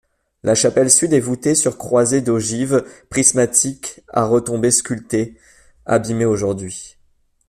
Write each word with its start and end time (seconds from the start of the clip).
La 0.41 0.55
chapelle 0.55 0.89
sud 0.89 1.13
est 1.13 1.19
voûtée 1.19 1.53
sur 1.53 1.77
croisée 1.77 2.21
d'ogives 2.21 2.83
prismatiques 3.11 4.01
à 4.07 4.25
retombées 4.25 4.71
sculptées, 4.71 5.37
abîmées 5.85 6.25
aujourd'hui. 6.25 6.97